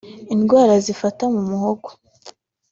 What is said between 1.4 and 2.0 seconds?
muhogo